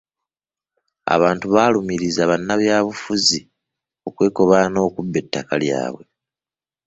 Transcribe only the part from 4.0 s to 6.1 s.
okwekobaana okubba ettaka lyabwe.